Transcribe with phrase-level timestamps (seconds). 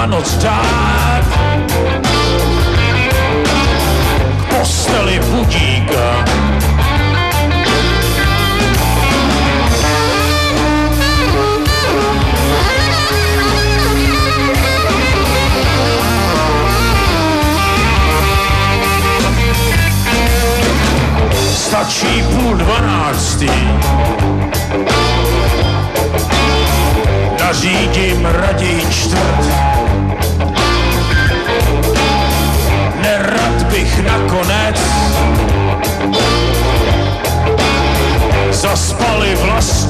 [0.05, 1.25] Vánoc dát.
[4.37, 6.25] K posteli budíka.
[21.55, 23.49] Stačí půl dvanáctý
[27.39, 29.34] nařídím raději čtvrt.
[39.35, 39.84] We've lost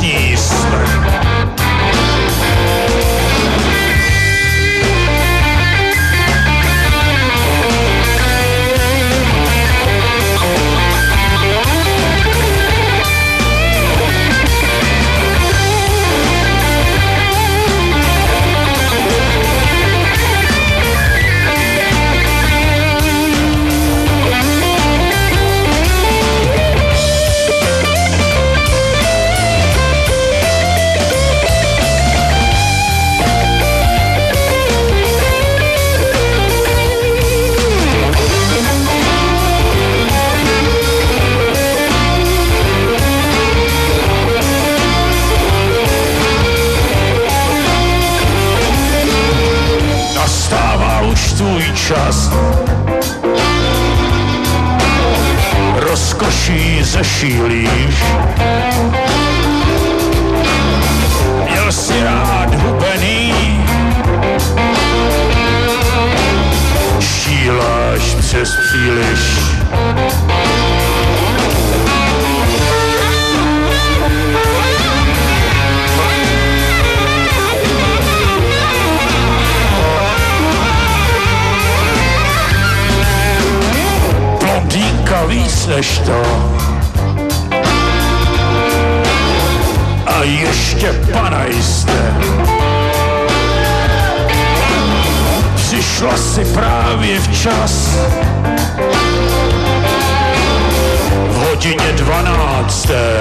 [51.38, 52.32] tvůj čas.
[55.76, 57.96] Rozkoší zešílíš,
[61.50, 63.34] měl si rád hubený,
[67.00, 69.46] šíláš přes příliš.
[85.68, 86.22] než to.
[90.06, 92.16] A ještě panajste.
[95.56, 97.90] Přišla si právě včas.
[101.30, 103.20] V hodině dvanácté.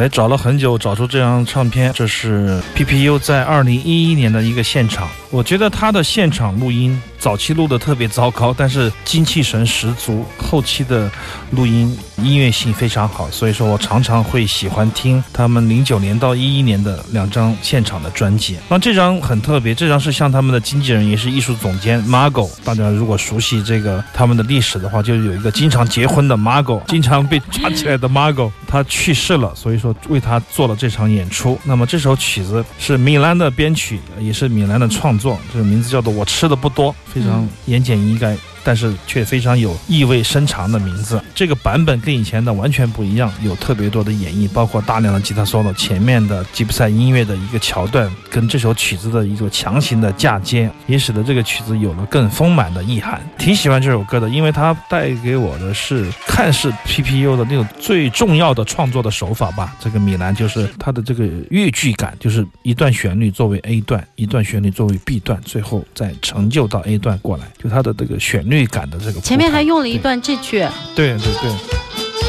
[0.00, 5.06] 哎，找了很久，找出这张唱片，这是 PPU 在二零一一年的一个现场。
[5.28, 11.08] 我觉得他的现场录音早期录的特别糟糕，但是精气神十足，后期的
[11.50, 18.56] 录音音乐性非常好，所以说我常常会喜欢听他们零九年到一一年的两张现场的专辑。
[18.70, 31.56] 那这张很特别，这张是像他们的经纪人也是艺术总监 Margo，大家如果熟悉这个他们的历史的话，就有一个经常结婚的 Margo，经常被抓起来的 Margo，他去世了，所以说为他做了这场演出。
[31.62, 35.10] 那么这首曲子是米兰的编曲，也是米兰的创。
[35.20, 38.34] 作这个名字叫做“我吃的不多”，非常言简意赅。
[38.62, 41.20] 但是却非常有意味深长的名字。
[41.34, 53.20] 这个版本跟以前的完全不一样，有特别多的演绎，包括大量的吉他 solo，前面的吉普赛音乐的一个桥段，跟这首曲子的一个强行的嫁接，也使得这个曲子有了更丰满的意涵。
[53.38, 59.74] 挺喜欢这首歌的，因为它带给我的是看似 PPU 的那种最重要的创作的手法吧。
[59.80, 68.49] 这个米兰就是它的这个乐句感，就是一段旋律作为 A 段，一段旋律作为 B 段，最后再成就到 A 段过来，就它的这个旋律。
[68.50, 70.58] 律感的这个，前面还用了一段这句，
[70.94, 71.50] 对对对，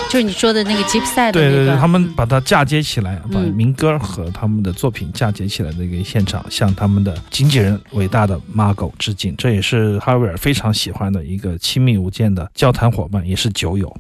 [0.10, 9.36] 就是你说的那个吉普赛的对对对，他们把它嫁接起来，把民歌和他们的作品嫁接起来那个现场，向他们的经纪人伟大的 Margo 致敬。
[9.36, 13.94] 这也是哈维尔非常喜欢的一个亲密无间的交谈伙伴，也是酒友。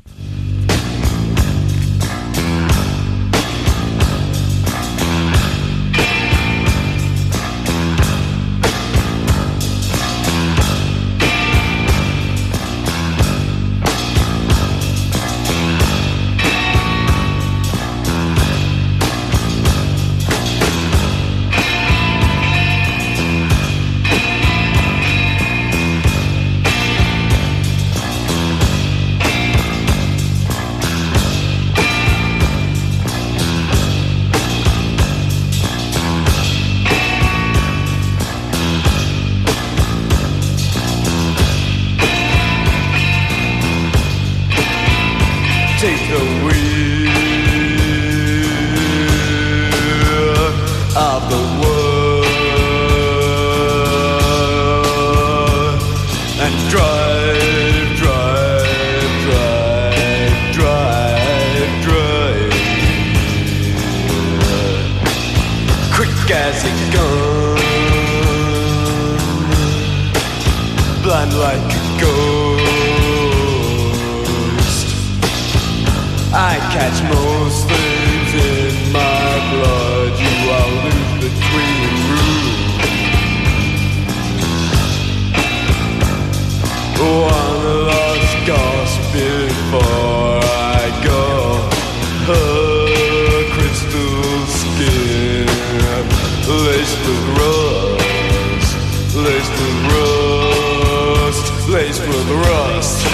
[102.30, 103.08] rust.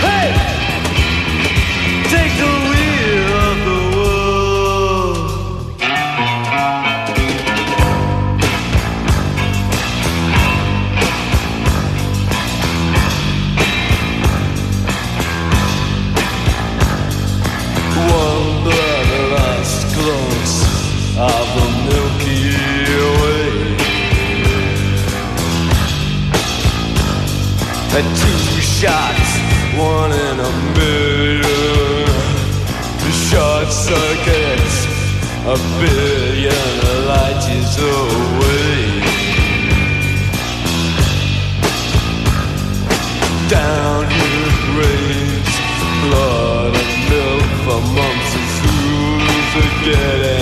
[0.00, 0.28] Hey!
[2.08, 5.16] Take the wheel of the world.
[17.96, 18.64] One
[19.36, 19.80] last
[21.18, 22.69] of the Milky
[28.02, 29.30] had two shots,
[29.76, 32.06] one in a million.
[33.04, 34.76] The short circuits
[35.44, 36.66] a billion
[37.08, 38.80] light years away.
[43.50, 45.52] Down here it rains,
[46.04, 50.39] blood and milk for months and fools to get.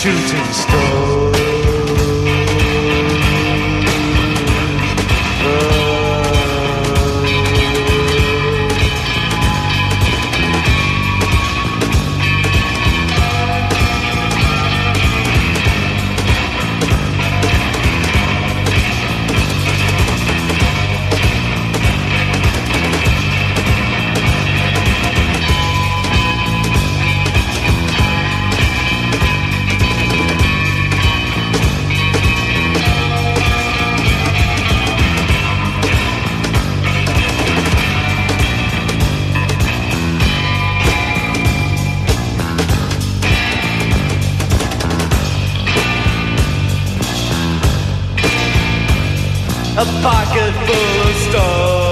[0.00, 1.17] shooting stars.
[49.78, 51.87] A pocket full of stars,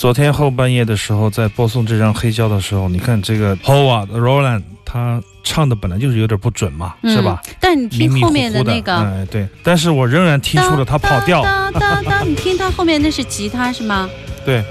[0.00, 7.38] 昨天后半夜的时候，在播送这张黑胶的时候，你看这个 Howard Roland 他唱的本来就是有点不准嘛，是吧？
[7.46, 7.54] 嗯？
[7.60, 14.08] 但你听后面的，那个，哎，对，但是我仍然听出了他跑调，当当当，你听他后面那是吉他是吗？
[14.42, 14.64] 对，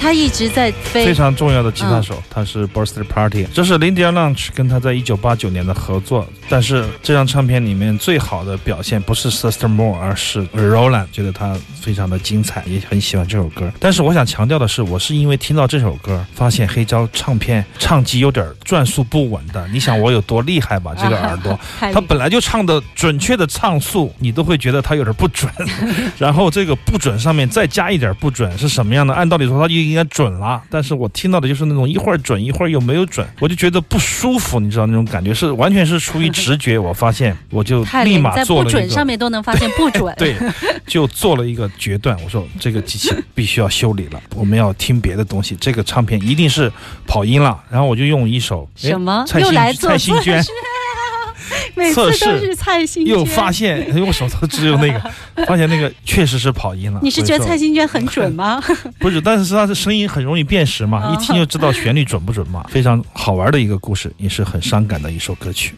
[0.00, 1.14] 他一直在飞非。
[1.14, 6.26] 常重要的吉他嗯手，他是 Birthday Party，这是 Lindy Lunch 跟他在一九八九年的合作。
[6.48, 13.72] 但是这张唱片里面最好的表现不是 Sister Moore，而是 Roland，觉得他非常的精彩，也很喜欢这首歌。
[13.78, 19.66] 但是我想强调的是，我是因为听到这首歌，发现黑胶唱片唱机有点转速不稳的。
[19.68, 20.92] 你想我有多厉害吧？
[21.00, 21.58] 这个耳朵，
[21.92, 25.50] 他本来就唱的准确的唱速，你都会觉得他有点不准，
[26.18, 29.14] 然后这个不准上面再加一点不准是什么样的？
[29.14, 38.78] 按道理说他就应该准了，但是我听到的就是那种一会儿准一会儿又没有准，我就觉得不舒服，你知道那种感觉是完全是出于直觉，我发现我就立马做了一个。
[38.78, 40.14] 不准上面都能发现不准。
[40.18, 40.36] 对，
[40.86, 46.72] 就做了一个决断，我说这个机器必须要修理了，我们要听别的东西，这个唱片一定是
[47.06, 47.62] 跑音了。
[47.70, 50.42] 然后我就用一首哎什么蔡幸又来做蔡幸娟
[51.74, 53.24] 每次测都试是蔡幸又。
[53.24, 55.00] 发现，哎我手头只有那个，
[55.46, 57.00] 发现那个确实是跑音了。
[57.02, 58.62] 你是觉得蔡幸娟很准吗？
[58.98, 59.20] 不是？
[59.20, 62.64] 但是他的声音很容易辨识嘛，哦一听就知道旋律准不准嘛。
[62.68, 65.74] 非常好玩的一个故事，也是很伤感的一首歌曲。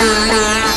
[0.00, 0.69] Thank you.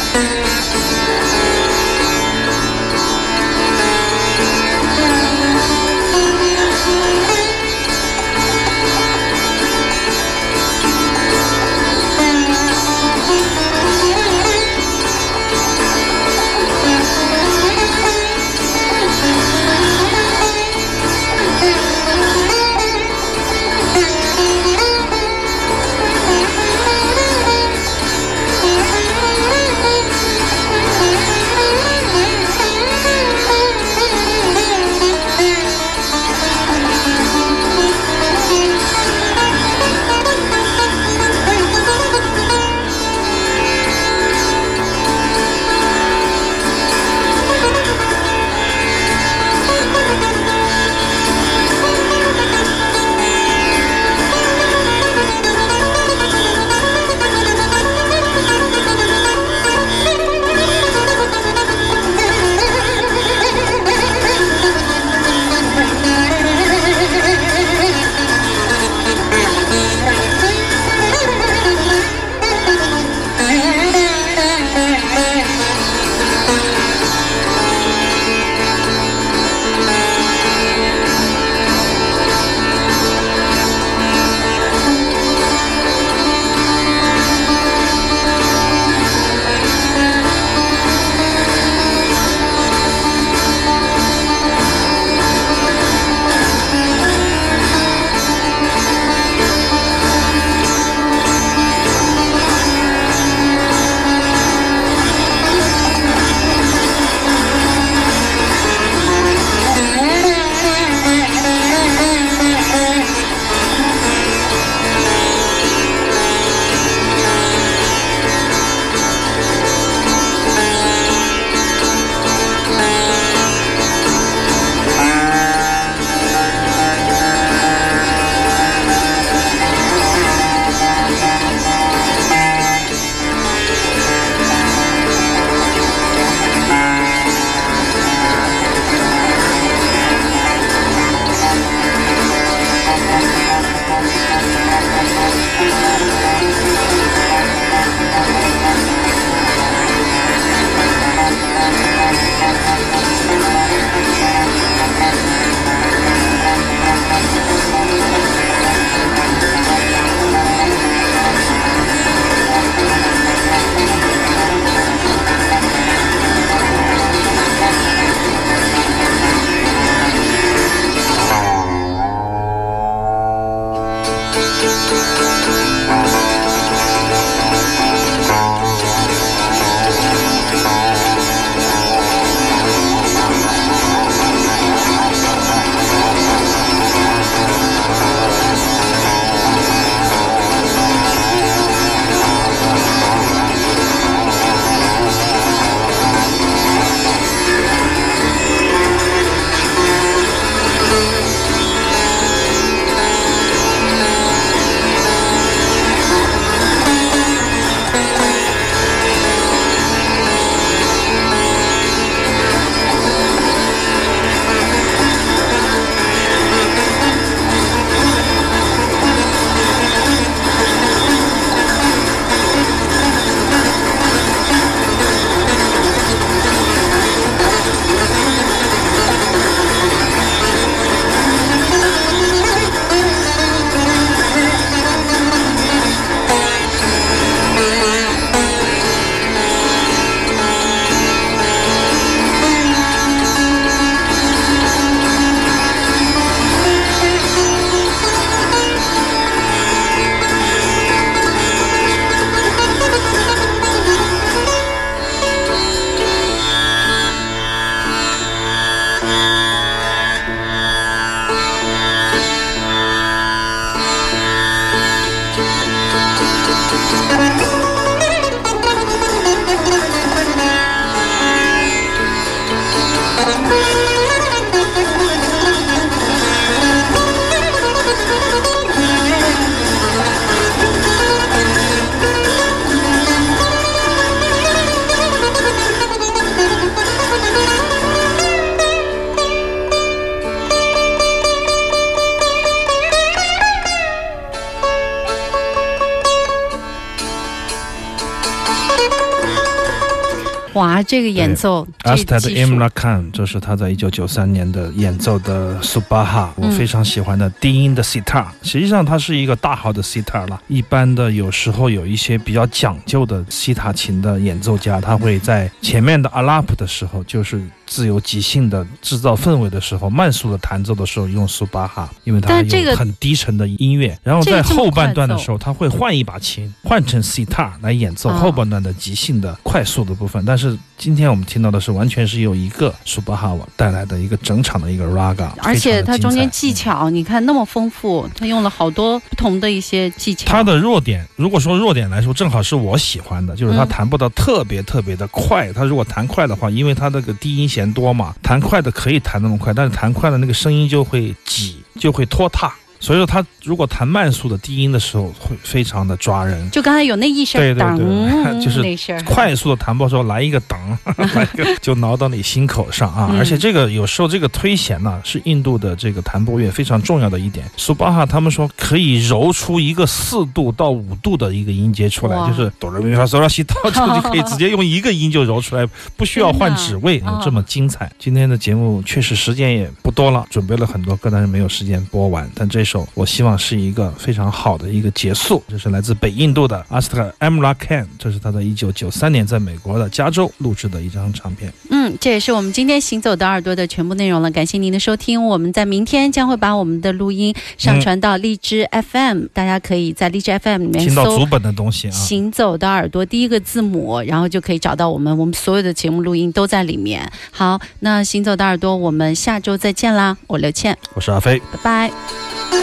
[300.84, 308.26] 这个演奏，阿斯泰的这技术 Imran Khan，这是他在一九九三年的演奏的苏巴哈，我嗯非常喜欢的低音的 sitar。
[308.42, 310.42] 实际上它是一个大号的 sitar 了。
[310.48, 317.42] 一般的有时候有一些比较讲究的西塔琴的演奏家，他会在前面的阿拉普的时候，就是
[317.74, 323.98] 自由即兴的制造氛围的时候，慢速的弹奏的时候用苏巴哈，因为它有很低沉的音乐。
[324.04, 330.24] 然后在后半段的时候，他会换一把琴，换成 sitar 来演奏啊后半段的即兴的快速的部分。
[330.24, 336.92] 但是今天我们听到的是完全是由一个苏巴哈带来的一个整场的一个 raga，而且它中间技巧。
[336.92, 340.26] 你看那么丰富，它用了好多不同的一些技巧。
[340.28, 345.52] 它的弱点，如果说弱点来说，正好是我喜欢的，就是它嗯弹不到特别特别的快。
[345.54, 352.54] 它如果弹快的话，因为它那个低音弦多嘛，弹快的可以弹那么快，但是弹快的那个声音就会挤，就会拖沓。
[352.84, 356.52] 所以说，他如果弹慢速的低音的时候，会非常的抓人。
[356.52, 358.62] 就刚才有那一声对对对， 就是
[359.06, 360.58] 快速的弹拨时候来一个噔，
[361.16, 363.08] 来一个就挠到你心口上啊！
[363.12, 367.50] 嗯而且这个有时候这个推弦呢，是印度的这个弹拨乐非常重要的一点。
[367.56, 375.66] 苏巴哈他们说可以揉出一个四度到五度的一个音阶出来，就是哆来咪发嗦拉西哆，就就可以直接用一个音就揉出来，
[375.96, 377.90] 不需要换指位，这么精彩。
[377.98, 382.30] 今天的节目确实时间也不多了，准备了很多歌，但是没有时间播完。
[382.36, 391.52] 但这首我希望是一个非常好的一个结束，这是来自北印度的阿斯特 Amra Khan，这是他在一九九三年在美国的加州录制的一张唱片。
[391.70, 394.32] 嗯，这也是我们今天行走的耳朵的全部内容了。
[394.32, 401.92] 感谢您的收听，我们在明天将会把我们的录音上传到荔枝 FM，、大家可以在荔枝 FM 里面搜听到足本的东西啊。
[401.92, 407.12] 行走的耳朵第一个字母，然后就可以找到我们，我们所有的节目录音都在里面。
[407.32, 410.18] 好，那行走的耳朵，我们下周再见啦！
[410.28, 411.40] 我刘倩，我是阿飞。
[411.52, 412.63] 拜拜。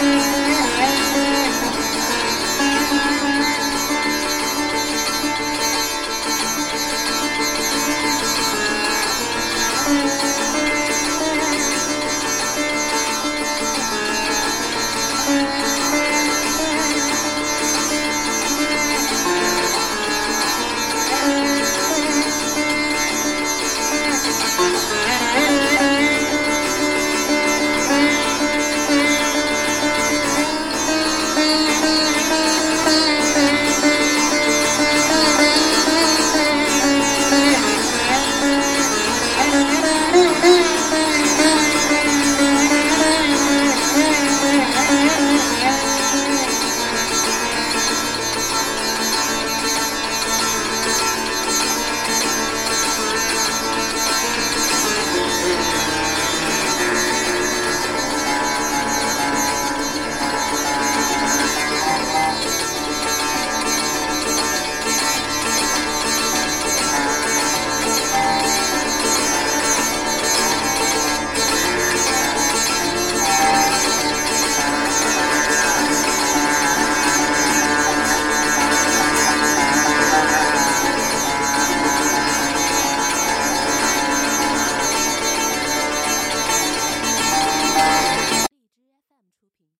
[0.00, 0.29] Bye.